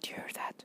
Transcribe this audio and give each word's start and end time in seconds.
Did 0.00 0.10
you 0.10 0.14
hear 0.14 0.28
that? 0.34 0.64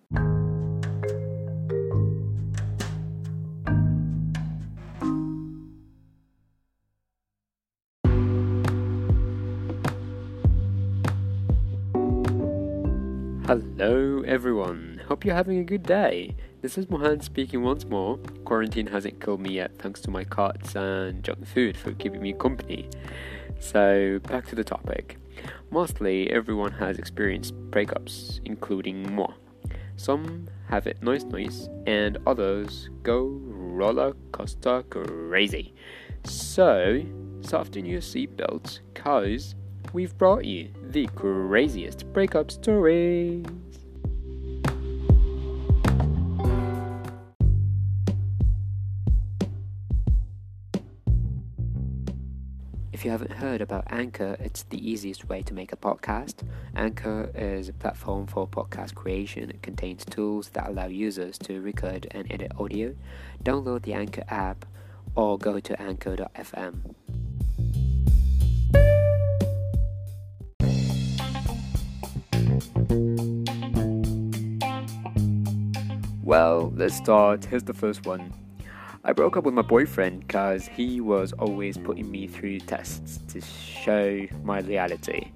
Hello, 13.48 14.22
everyone. 14.22 15.02
Hope 15.08 15.26
you're 15.26 15.34
having 15.34 15.58
a 15.58 15.64
good 15.64 15.82
day. 15.82 16.36
This 16.62 16.78
is 16.78 16.88
Mohan 16.92 17.22
speaking 17.22 17.64
once 17.64 17.86
more. 17.86 18.18
Quarantine 18.46 18.86
hasn't 18.88 19.20
killed 19.20 19.42
me 19.42 19.54
yet, 19.54 19.80
thanks 19.80 20.00
to 20.02 20.12
my 20.12 20.24
cats 20.24 20.76
and 20.76 21.24
junk 21.24 21.48
food 21.48 21.76
for 21.76 21.92
keeping 21.94 22.22
me 22.22 22.34
company. 22.34 22.88
So, 23.60 24.20
back 24.24 24.48
to 24.48 24.56
the 24.56 24.64
topic. 24.64 25.18
Mostly, 25.72 26.30
everyone 26.32 26.72
has 26.74 26.98
experienced 26.98 27.56
breakups, 27.72 28.40
including 28.46 29.16
moi. 29.16 29.34
Some 29.96 30.48
have 30.70 30.88
it 30.88 31.02
nice, 31.02 31.24
nice, 31.24 31.70
and 31.86 32.18
others 32.26 32.90
go 33.04 33.26
roller 33.44 34.14
coaster 34.32 34.84
crazy. 34.84 35.74
So, 36.26 37.04
soften 37.42 37.86
your 37.86 38.02
seatbelts, 38.02 38.80
cause 38.94 39.56
we've 39.94 40.18
brought 40.18 40.46
you 40.46 40.70
the 40.82 41.08
craziest 41.16 42.12
breakup 42.14 42.52
stories. 42.52 43.46
If 53.04 53.08
you 53.08 53.12
haven't 53.12 53.34
heard 53.34 53.60
about 53.60 53.84
Anchor, 53.90 54.38
it's 54.40 54.64
the 54.64 54.78
easiest 54.78 55.28
way 55.28 55.42
to 55.42 55.54
make 55.54 55.74
a 55.74 55.76
podcast. 55.76 56.36
Anchor 56.74 57.32
is 57.36 57.68
a 57.68 57.74
platform 57.74 58.28
for 58.28 58.48
podcast 58.48 58.96
creation. 58.96 59.50
It 59.50 59.62
contains 59.62 60.06
tools 60.06 60.48
that 60.54 60.70
allow 60.70 60.86
users 60.86 61.38
to 61.40 61.60
record 61.60 62.08
and 62.12 62.32
edit 62.32 62.54
audio. 62.58 62.96
Download 63.44 63.82
the 63.82 63.92
Anchor 63.92 64.24
app 64.30 64.66
or 65.16 65.38
go 65.38 65.60
to 65.60 65.82
anchor.fm. 65.82 66.96
Well, 76.24 76.72
let's 76.74 76.96
start. 76.96 77.44
Here's 77.44 77.64
the 77.64 77.74
first 77.74 78.06
one. 78.06 78.43
I 79.06 79.12
broke 79.12 79.36
up 79.36 79.44
with 79.44 79.54
my 79.54 79.64
boyfriend 79.64 80.22
because 80.22 80.66
he 80.66 81.02
was 81.02 81.34
always 81.34 81.78
putting 81.78 82.10
me 82.10 82.26
through 82.26 82.60
tests 82.62 83.20
to 83.34 83.42
show 83.42 84.26
my 84.44 84.60
reality. 84.62 85.32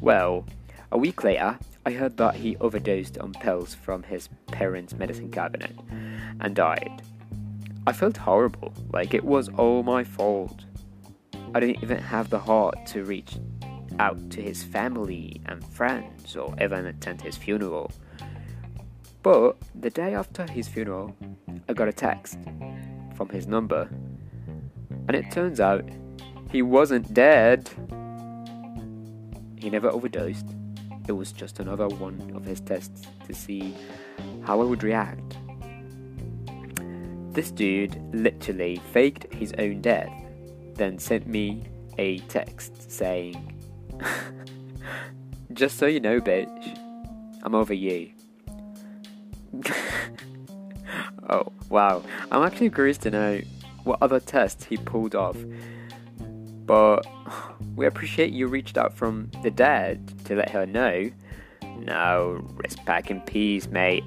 Well, 0.00 0.44
a 0.90 0.98
week 0.98 1.22
later, 1.22 1.56
I 1.86 1.92
heard 1.92 2.16
that 2.16 2.34
he 2.34 2.56
overdosed 2.56 3.16
on 3.18 3.32
pills 3.32 3.74
from 3.74 4.02
his 4.02 4.28
parents' 4.48 4.94
medicine 4.94 5.30
cabinet 5.30 5.78
and 6.40 6.56
died. 6.56 7.02
I 7.86 7.92
felt 7.92 8.16
horrible, 8.16 8.74
like 8.92 9.14
it 9.14 9.24
was 9.24 9.48
all 9.50 9.84
my 9.84 10.02
fault. 10.02 10.64
I 11.54 11.60
didn't 11.60 11.84
even 11.84 11.98
have 11.98 12.28
the 12.28 12.40
heart 12.40 12.86
to 12.86 13.04
reach 13.04 13.36
out 14.00 14.30
to 14.30 14.42
his 14.42 14.64
family 14.64 15.40
and 15.46 15.64
friends 15.64 16.34
or 16.34 16.56
even 16.60 16.86
attend 16.86 17.22
his 17.22 17.36
funeral. 17.36 17.92
But 19.22 19.56
the 19.74 19.90
day 19.90 20.14
after 20.14 20.46
his 20.50 20.66
funeral, 20.66 21.14
I 21.68 21.74
got 21.74 21.88
a 21.88 21.92
text 21.92 22.38
from 23.14 23.28
his 23.28 23.46
number, 23.46 23.88
and 25.08 25.14
it 25.14 25.30
turns 25.30 25.60
out 25.60 25.84
he 26.50 26.62
wasn't 26.62 27.12
dead. 27.12 27.68
He 29.56 29.68
never 29.68 29.90
overdosed. 29.90 30.46
It 31.06 31.12
was 31.12 31.32
just 31.32 31.60
another 31.60 31.88
one 31.88 32.32
of 32.34 32.44
his 32.44 32.60
tests 32.60 33.02
to 33.26 33.34
see 33.34 33.74
how 34.42 34.60
I 34.60 34.64
would 34.64 34.82
react. 34.82 35.36
This 37.32 37.50
dude 37.50 38.00
literally 38.14 38.80
faked 38.92 39.32
his 39.34 39.52
own 39.58 39.82
death, 39.82 40.10
then 40.74 40.98
sent 40.98 41.26
me 41.26 41.64
a 41.98 42.18
text 42.20 42.90
saying, 42.90 43.54
Just 45.52 45.78
so 45.78 45.86
you 45.86 46.00
know, 46.00 46.20
bitch, 46.20 46.78
I'm 47.42 47.54
over 47.54 47.74
you. 47.74 48.12
oh, 51.28 51.52
wow. 51.68 52.02
I'm 52.30 52.42
actually 52.42 52.70
curious 52.70 52.98
to 52.98 53.10
know 53.10 53.40
what 53.84 53.98
other 54.02 54.20
tests 54.20 54.64
he 54.64 54.76
pulled 54.76 55.14
off. 55.14 55.36
But 56.66 57.06
we 57.74 57.86
appreciate 57.86 58.32
you 58.32 58.46
reached 58.46 58.78
out 58.78 58.94
from 58.94 59.30
the 59.42 59.50
dead 59.50 60.24
to 60.26 60.36
let 60.36 60.50
her 60.50 60.66
know. 60.66 61.10
Now, 61.78 62.38
rest 62.54 62.84
back 62.84 63.10
in 63.10 63.20
peace, 63.22 63.68
mate. 63.68 64.04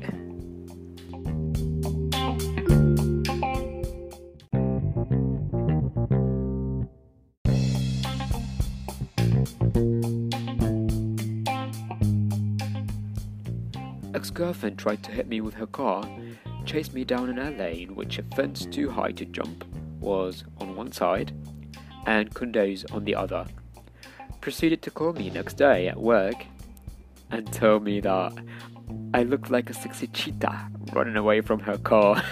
Ex 14.24 14.30
girlfriend 14.30 14.80
tried 14.80 15.04
to 15.04 15.12
hit 15.12 15.28
me 15.28 15.42
with 15.42 15.54
her 15.56 15.68
car, 15.68 16.10
chased 16.64 16.94
me 16.94 17.04
down 17.04 17.30
an 17.30 17.38
alley 17.38 17.84
in 17.84 17.94
which 17.94 18.20
a 18.20 18.24
fence 18.38 18.66
too 18.66 18.90
high 18.90 19.12
to 19.12 19.26
jump 19.26 19.66
was 20.00 20.46
on 20.62 20.78
one 20.78 20.94
side 20.94 21.34
and 22.06 22.34
condos 22.34 22.90
on 22.94 23.04
the 23.04 23.14
other. 23.14 23.46
Proceeded 24.40 24.82
to 24.84 24.92
call 24.92 25.12
me 25.12 25.30
next 25.30 25.56
day 25.56 25.90
at 25.90 26.00
work 26.00 26.46
and 27.32 27.52
tell 27.52 27.82
me 27.82 28.00
that 28.00 28.32
I 29.14 29.24
looked 29.24 29.52
like 29.52 29.70
a 29.70 29.74
sexy 29.74 30.08
cheetah 30.08 30.70
running 30.94 31.18
away 31.18 31.42
from 31.42 31.60
her 31.60 31.78
car. 31.78 32.24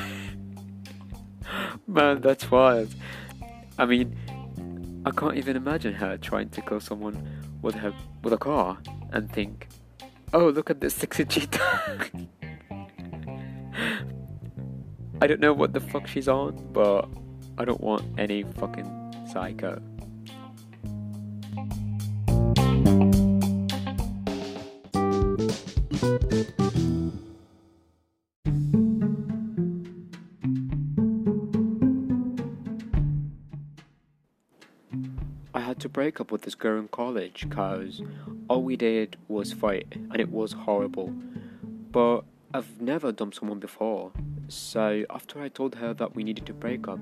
Man, 1.88 2.22
that's 2.22 2.50
wild. 2.50 2.96
I 3.78 3.85
mean, 3.85 5.02
I 5.06 5.12
can't 5.12 5.35
even 5.35 5.58
imagine 5.58 5.96
her 5.96 6.16
trying 6.16 6.52
to 6.52 6.62
kill 6.62 6.79
someone 6.79 7.28
with 7.62 7.75
her 7.75 7.94
with 8.23 8.31
a 8.31 8.38
car 8.38 8.78
and 9.12 9.29
think, 9.29 9.68
"Oh, 10.34 10.50
look 10.50 10.69
at 10.69 10.80
this 10.81 10.96
sexy 10.96 11.25
cheetah." 11.25 12.28
I 15.22 15.28
don't 15.28 15.40
know 15.40 15.53
what 15.53 15.74
the 15.74 15.80
fuck 15.80 16.08
she's 16.08 16.28
on, 16.28 16.56
but 16.74 17.08
I 17.58 17.66
don't 17.66 17.81
want 17.81 18.03
any 18.18 18.44
fucking 18.44 19.28
psycho. 19.31 19.81
Had 35.72 35.80
to 35.80 35.88
break 35.88 36.20
up 36.20 36.34
with 36.34 36.42
this 36.42 36.54
girl 36.54 36.78
in 36.78 36.90
college 36.90 37.48
because 37.48 38.02
all 38.50 38.62
we 38.62 38.76
did 38.76 39.16
was 39.30 39.54
fight 39.54 39.88
and 39.94 40.20
it 40.20 40.30
was 40.30 40.52
horrible. 40.52 41.14
But 41.94 42.26
I've 42.54 42.82
never 42.82 43.14
dumped 43.14 43.38
someone 43.38 43.59
before, 43.59 44.12
so 44.50 45.06
after 45.09 45.42
I 45.42 45.48
told 45.48 45.76
her 45.76 45.94
that 45.94 46.14
we 46.14 46.26
needed 46.26 46.46
to 46.48 46.54
break 46.54 46.90
up, 46.90 47.00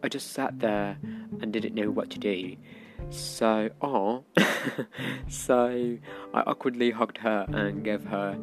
I 0.00 0.08
just 0.08 0.30
sat 0.30 0.60
there 0.60 0.96
and 1.40 1.52
didn't 1.52 1.74
know 1.74 1.90
what 1.90 2.08
to 2.10 2.20
do. 2.20 2.56
So, 3.10 3.70
oh, 3.80 4.22
so 5.28 5.98
I 6.32 6.40
awkwardly 6.42 6.92
hugged 6.92 7.18
her 7.18 7.46
and 7.48 7.82
gave 7.82 8.04
her 8.04 8.38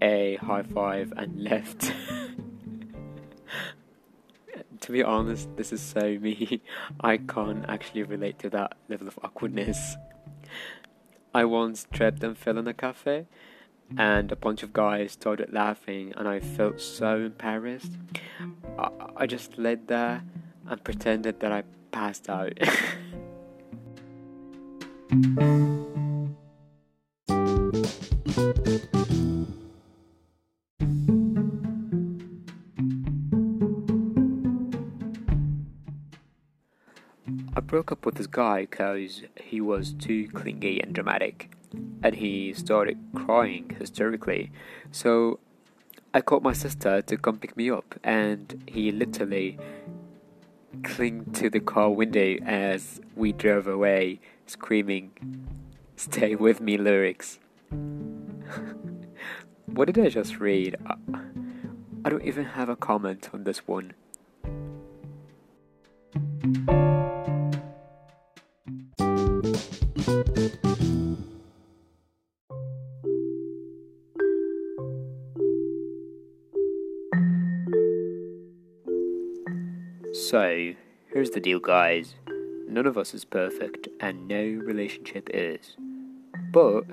a 0.00 0.36
high 0.36 0.62
five 0.62 1.12
and 1.18 1.38
left. 1.44 1.92
to 4.80 4.92
be 4.92 5.02
honest, 5.02 5.48
this 5.56 5.72
is 5.72 5.80
so 5.80 6.18
me. 6.18 6.62
I 7.00 7.18
can't 7.18 7.64
actually 7.68 8.02
relate 8.02 8.38
to 8.40 8.50
that 8.50 8.76
level 8.88 9.08
of 9.08 9.18
awkwardness. 9.22 9.96
I 11.34 11.44
once 11.44 11.86
tripped 11.92 12.24
and 12.24 12.36
fell 12.36 12.58
in 12.58 12.66
a 12.66 12.74
cafe, 12.74 13.26
and 13.96 14.32
a 14.32 14.36
bunch 14.36 14.62
of 14.62 14.72
guys 14.72 15.12
started 15.12 15.52
laughing, 15.52 16.12
and 16.16 16.26
I 16.26 16.40
felt 16.40 16.80
so 16.80 17.16
embarrassed. 17.16 17.92
I, 18.78 18.90
I 19.16 19.26
just 19.26 19.58
laid 19.58 19.88
there 19.88 20.22
and 20.66 20.82
pretended 20.82 21.40
that 21.40 21.52
I 21.52 21.62
passed 21.92 22.28
out. 22.28 22.58
I 37.60 37.62
broke 37.62 37.92
up 37.92 38.06
with 38.06 38.14
this 38.14 38.26
guy 38.26 38.62
because 38.62 39.22
he 39.36 39.60
was 39.60 39.92
too 39.92 40.28
clingy 40.28 40.80
and 40.80 40.94
dramatic, 40.94 41.50
and 42.02 42.14
he 42.14 42.54
started 42.54 42.96
crying 43.14 43.76
hysterically. 43.78 44.50
So 44.92 45.40
I 46.14 46.22
called 46.22 46.42
my 46.42 46.54
sister 46.54 47.02
to 47.02 47.16
come 47.18 47.36
pick 47.36 47.58
me 47.58 47.70
up, 47.70 48.00
and 48.02 48.64
he 48.66 48.90
literally 48.90 49.58
clung 50.82 51.26
to 51.34 51.50
the 51.50 51.60
car 51.60 51.90
window 51.90 52.38
as 52.46 52.98
we 53.14 53.30
drove 53.30 53.66
away, 53.66 54.20
screaming, 54.46 55.10
Stay 55.96 56.34
with 56.34 56.62
me 56.62 56.78
lyrics. 56.78 57.40
what 59.66 59.84
did 59.84 59.98
I 59.98 60.08
just 60.08 60.40
read? 60.40 60.76
I, 60.86 60.94
I 62.06 62.08
don't 62.08 62.24
even 62.24 62.46
have 62.46 62.70
a 62.70 62.76
comment 62.76 63.28
on 63.34 63.44
this 63.44 63.68
one. 63.68 63.92
So, 70.10 70.22
here's 81.12 81.30
the 81.30 81.40
deal, 81.40 81.60
guys. 81.60 82.14
None 82.68 82.86
of 82.86 82.98
us 82.98 83.14
is 83.14 83.24
perfect, 83.24 83.88
and 84.00 84.26
no 84.26 84.42
relationship 84.42 85.28
is. 85.32 85.76
But 86.52 86.84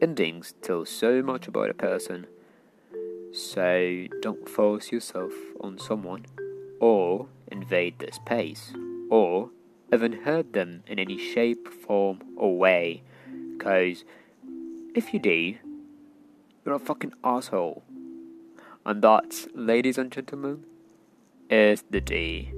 endings 0.00 0.54
tell 0.62 0.86
so 0.86 1.22
much 1.22 1.46
about 1.48 1.68
a 1.68 1.74
person. 1.74 2.26
So, 3.32 4.06
don't 4.22 4.48
force 4.48 4.90
yourself 4.90 5.32
on 5.60 5.78
someone, 5.78 6.24
or 6.80 7.28
invade 7.52 7.98
their 7.98 8.12
space, 8.12 8.72
or 9.10 9.50
even 9.94 10.24
heard 10.24 10.52
them 10.52 10.82
in 10.86 10.98
any 10.98 11.18
shape, 11.18 11.68
form, 11.68 12.20
or 12.36 12.58
way. 12.58 13.02
Because 13.56 14.04
if 14.94 15.14
you 15.14 15.20
do, 15.20 15.54
you're 16.64 16.74
a 16.74 16.78
fucking 16.78 17.12
asshole. 17.22 17.82
And 18.84 19.00
that, 19.02 19.46
ladies 19.54 19.96
and 19.96 20.10
gentlemen, 20.10 20.64
is 21.48 21.84
the 21.88 22.00
D. 22.00 22.52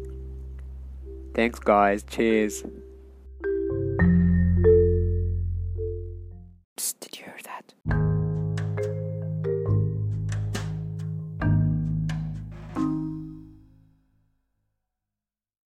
Thanks, 1.35 1.59
guys. 1.59 2.03
Cheers. 2.03 2.65